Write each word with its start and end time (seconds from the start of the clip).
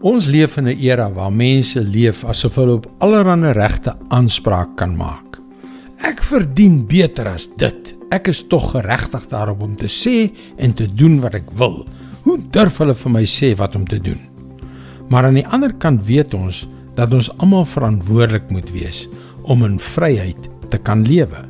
Ons 0.00 0.30
leef 0.32 0.56
in 0.56 0.64
'n 0.64 0.78
era 0.80 1.10
waar 1.12 1.32
mense 1.32 1.80
leef 1.84 2.24
asof 2.24 2.54
hulle 2.54 2.72
op 2.72 2.86
allerlei 2.98 3.52
regte 3.52 3.92
aanspraak 4.08 4.76
kan 4.76 4.96
maak. 4.96 5.36
Ek 6.00 6.22
verdien 6.22 6.86
beter 6.86 7.28
as 7.28 7.46
dit. 7.56 7.94
Ek 8.10 8.28
is 8.28 8.46
tog 8.48 8.70
geregtig 8.70 9.28
daarop 9.28 9.62
om 9.62 9.76
te 9.76 9.88
sê 9.88 10.32
en 10.56 10.72
te 10.72 10.86
doen 10.94 11.20
wat 11.20 11.34
ek 11.34 11.50
wil. 11.52 11.86
Hoe 12.22 12.38
durf 12.50 12.78
hulle 12.78 12.94
vir 12.94 13.12
my 13.12 13.24
sê 13.24 13.54
wat 13.54 13.76
om 13.76 13.84
te 13.84 14.00
doen? 14.00 14.18
Maar 15.10 15.24
aan 15.24 15.34
die 15.34 15.46
ander 15.46 15.72
kant 15.72 16.06
weet 16.06 16.34
ons 16.34 16.66
dat 16.96 17.12
ons 17.12 17.30
almal 17.38 17.64
verantwoordelik 17.64 18.50
moet 18.50 18.72
wees 18.72 19.06
om 19.42 19.64
in 19.64 19.78
vryheid 19.78 20.48
te 20.70 20.78
kan 20.78 21.04
lewe. 21.04 21.44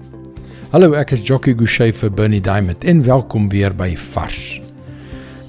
Hallo, 0.72 0.92
ek 0.92 1.12
is 1.12 1.22
Jockey 1.22 1.54
Gouchee 1.54 1.92
vir 1.92 2.10
Bernie 2.10 2.40
Diamond 2.40 2.84
en 2.84 3.02
welkom 3.02 3.48
weer 3.48 3.70
by 3.70 3.96
Vars. 3.96 4.60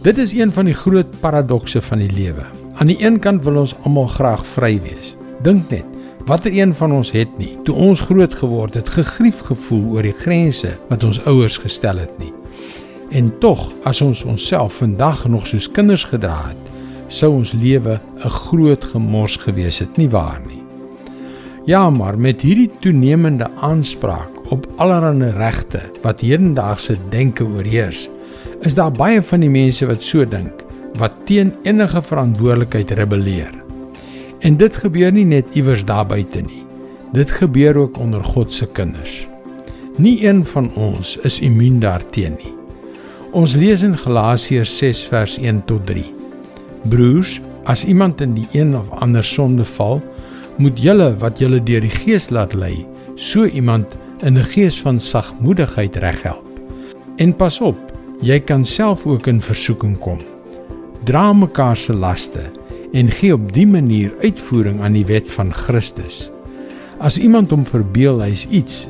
Dit 0.04 0.18
is 0.18 0.34
een 0.34 0.52
van 0.52 0.66
die 0.66 0.78
groot 0.78 1.20
paradokse 1.20 1.82
van 1.82 1.98
die 1.98 2.14
lewe. 2.14 2.61
Aan 2.82 2.90
die 2.90 3.04
een 3.06 3.20
kant 3.22 3.44
wil 3.46 3.60
ons 3.62 3.76
almal 3.86 4.08
graag 4.10 4.42
vry 4.56 4.72
wees. 4.82 5.12
Dink 5.46 5.70
net, 5.70 5.86
watter 6.26 6.50
een 6.50 6.72
van 6.74 6.96
ons 6.96 7.12
het 7.14 7.30
nie 7.38 7.52
toe 7.66 7.76
ons 7.78 8.00
groot 8.08 8.34
geword 8.34 8.74
het 8.74 8.88
gegrief 8.90 9.44
gevoel 9.46 9.84
oor 9.94 10.08
die 10.08 10.16
grense 10.18 10.72
wat 10.90 11.06
ons 11.06 11.20
ouers 11.30 11.60
gestel 11.62 12.00
het 12.02 12.16
nie. 12.18 12.32
En 13.14 13.30
tog, 13.44 13.68
as 13.86 14.02
ons 14.02 14.24
onsself 14.26 14.80
vandag 14.82 15.28
nog 15.30 15.46
soos 15.52 15.68
kinders 15.70 16.08
gedra 16.10 16.40
het, 16.48 16.72
sou 17.14 17.30
ons 17.36 17.54
lewe 17.54 18.00
'n 18.02 18.34
groot 18.48 18.84
gemors 18.96 19.38
gewees 19.38 19.78
het, 19.80 19.98
nie 19.98 20.10
waar 20.10 20.42
nie? 20.48 20.64
Ja, 21.66 21.90
maar 21.90 22.18
met 22.18 22.42
hierdie 22.42 22.72
toenemende 22.80 23.50
aanspraak 23.62 24.52
op 24.52 24.68
allerlei 24.78 25.30
regte 25.38 25.82
wat 26.02 26.22
hedendaagse 26.22 26.98
denke 27.10 27.44
oorheers, 27.44 28.10
is 28.62 28.74
daar 28.74 28.92
baie 28.92 29.22
van 29.22 29.40
die 29.40 29.50
mense 29.50 29.86
wat 29.86 30.02
so 30.02 30.26
dink 30.26 30.71
wat 31.00 31.16
teen 31.26 31.54
enige 31.64 32.02
verantwoordelikheid 32.02 32.92
rebelleer. 32.92 33.52
En 34.40 34.58
dit 34.58 34.76
gebeur 34.76 35.12
nie 35.12 35.26
net 35.26 35.54
iewers 35.56 35.86
daar 35.86 36.06
buite 36.06 36.42
nie. 36.42 36.64
Dit 37.14 37.32
gebeur 37.32 37.78
ook 37.78 38.00
onder 38.00 38.24
God 38.24 38.54
se 38.54 38.68
kinders. 38.72 39.28
Nie 39.98 40.26
een 40.26 40.46
van 40.46 40.72
ons 40.76 41.18
is 41.28 41.42
immuun 41.44 41.80
daarteen 41.80 42.38
nie. 42.40 42.54
Ons 43.32 43.56
lees 43.56 43.84
in 43.84 43.96
Galasiërs 43.98 44.72
6 44.78 45.04
vers 45.12 45.38
1 45.38 45.62
tot 45.66 45.86
3. 45.88 46.04
Broers, 46.90 47.40
as 47.64 47.86
iemand 47.86 48.22
in 48.22 48.34
die 48.36 48.48
een 48.52 48.76
of 48.76 48.90
ander 49.04 49.24
sonde 49.24 49.66
val, 49.66 50.02
moet 50.58 50.80
julle 50.80 51.12
wat 51.22 51.40
julle 51.40 51.62
deur 51.64 51.84
die 51.84 51.94
Gees 51.94 52.30
laat 52.30 52.54
lei, 52.54 52.86
so 53.16 53.46
iemand 53.46 53.96
in 54.24 54.38
'n 54.38 54.44
gees 54.44 54.82
van 54.82 55.00
sagmoedigheid 55.00 55.96
reghelp. 55.96 56.48
En 57.16 57.34
pas 57.36 57.62
op, 57.62 57.80
jy 58.22 58.40
kan 58.40 58.64
self 58.64 59.06
ook 59.06 59.28
in 59.28 59.42
versoeking 59.42 59.98
kom 59.98 60.20
dra 61.04 61.34
mekaar 61.34 61.78
se 61.78 61.94
laste 61.94 62.44
en 62.94 63.12
gee 63.12 63.34
op 63.34 63.52
dië 63.56 63.66
manier 63.66 64.12
uitvoering 64.22 64.82
aan 64.82 64.98
die 64.98 65.06
wet 65.08 65.32
van 65.32 65.54
Christus. 65.56 66.28
As 67.00 67.18
iemand 67.18 67.54
hom 67.54 67.64
verbeel 67.66 68.20
hy 68.22 68.30
is 68.36 68.46
iets 68.52 68.84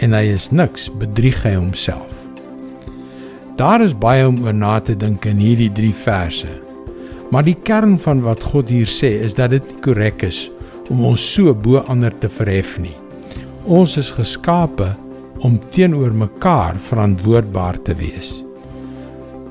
en 0.00 0.14
hy 0.14 0.28
is 0.32 0.48
niks, 0.54 0.86
bedrieg 1.00 1.42
hy 1.44 1.56
homself. 1.58 2.14
Daar 3.58 3.82
is 3.82 3.96
baie 3.98 4.22
om 4.28 4.38
oor 4.44 4.54
na 4.54 4.78
te 4.80 4.94
dink 4.94 5.26
in 5.26 5.40
hierdie 5.42 5.72
3 5.74 5.90
verse. 6.04 6.52
Maar 7.34 7.44
die 7.44 7.56
kern 7.66 7.98
van 8.00 8.22
wat 8.24 8.44
God 8.52 8.70
hier 8.72 8.88
sê 8.88 9.10
is 9.26 9.34
dat 9.36 9.50
dit 9.52 9.74
korrek 9.84 10.22
is 10.24 10.46
om 10.88 11.02
ons 11.04 11.24
so 11.34 11.52
bo 11.52 11.82
ander 11.90 12.14
te 12.22 12.30
verhef 12.32 12.76
nie. 12.80 12.94
Ons 13.66 13.98
is 14.00 14.14
geskape 14.14 14.94
om 15.44 15.58
teenoor 15.74 16.14
mekaar 16.14 16.78
verantwoordbaar 16.88 17.82
te 17.84 17.98
wees. 17.98 18.38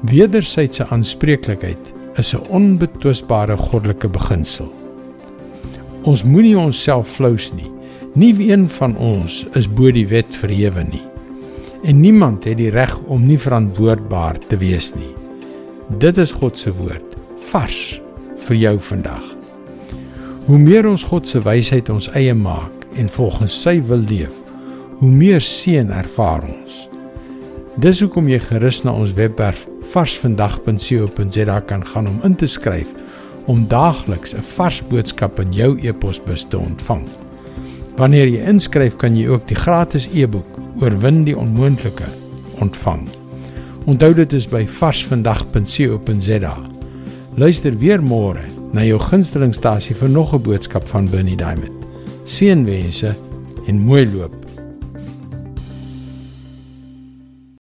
Wederwysige 0.08 0.88
aanspreeklikheid 0.90 1.94
is 2.18 2.34
'n 2.34 2.48
onbetwisbare 2.50 3.58
goddelike 3.58 4.08
beginsel. 4.08 4.74
Ons 6.02 6.24
moenie 6.24 6.58
onsself 6.58 7.08
flous 7.08 7.52
nie. 7.54 7.72
Nie 8.14 8.52
een 8.52 8.70
van 8.70 8.98
ons 8.98 9.46
is 9.54 9.68
bo 9.70 9.92
die 9.92 10.08
wet 10.08 10.36
verhewe 10.36 10.84
nie. 10.84 11.06
En 11.84 12.00
niemand 12.00 12.44
het 12.44 12.58
die 12.58 12.70
reg 12.70 13.00
om 13.06 13.26
nie 13.26 13.38
verantwoordbaar 13.38 14.38
te 14.48 14.58
wees 14.58 14.94
nie. 14.96 15.14
Dit 15.98 16.18
is 16.18 16.32
God 16.32 16.58
se 16.58 16.74
woord, 16.74 17.16
vars 17.52 18.02
vir 18.48 18.56
jou 18.56 18.80
vandag. 18.80 19.24
Hoe 20.46 20.58
meer 20.58 20.88
ons 20.88 21.04
God 21.04 21.28
se 21.28 21.40
wysheid 21.40 21.90
ons 21.90 22.10
eie 22.10 22.34
maak 22.34 22.88
en 22.96 23.10
volgens 23.10 23.62
sy 23.62 23.82
wil 23.82 24.04
leef, 24.10 24.34
hoe 25.00 25.12
meer 25.12 25.42
seën 25.42 25.92
ervaar 25.92 26.44
ons. 26.44 26.90
Dis 27.78 28.00
hoekom 28.02 28.28
jy 28.28 28.40
gerus 28.40 28.82
na 28.84 28.92
ons 28.92 29.14
webwerf 29.14 29.68
varsvandag.co.za 29.92 31.60
kan 31.60 31.86
gaan 31.88 32.08
om 32.08 32.20
in 32.24 32.36
te 32.36 32.48
skryf 32.48 32.88
om 33.48 33.68
daagliks 33.68 34.34
'n 34.34 34.44
vars 34.44 34.82
boodskap 34.90 35.40
in 35.40 35.54
jou 35.54 35.80
e-posbus 35.82 36.46
te 36.50 36.58
ontvang. 36.58 37.08
Wanneer 37.98 38.28
jy 38.28 38.44
inskryf, 38.46 38.96
kan 38.96 39.16
jy 39.16 39.28
ook 39.28 39.48
die 39.48 39.56
gratis 39.56 40.10
e-boek 40.14 40.46
Oorwin 40.82 41.24
die 41.24 41.38
onmoontlike 41.38 42.06
ontvang. 42.62 43.08
Onthou 43.86 44.14
dit 44.14 44.34
is 44.34 44.48
by 44.48 44.68
varsvandag.co.za. 44.68 46.58
Luister 47.36 47.78
weer 47.78 48.02
môre 48.02 48.44
na 48.74 48.84
jou 48.86 49.00
gunstelingstasie 49.00 49.96
vir 49.96 50.10
nog 50.10 50.34
'n 50.34 50.42
boodskap 50.42 50.88
van 50.88 51.10
Bernie 51.10 51.38
Diamond. 51.38 51.86
Seënwense 52.26 53.16
en 53.68 53.80
mooi 53.80 54.06
loop. 54.14 54.47